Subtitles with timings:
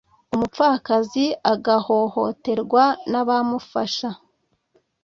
[0.33, 4.09] umupfakazi agahohoterwa n’abamufasha